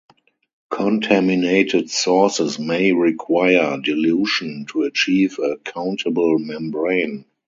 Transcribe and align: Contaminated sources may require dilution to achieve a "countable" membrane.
Contaminated 0.71 1.91
sources 1.91 2.57
may 2.57 2.91
require 2.91 3.77
dilution 3.79 4.65
to 4.69 4.81
achieve 4.81 5.37
a 5.37 5.57
"countable" 5.57 6.39
membrane. 6.39 7.25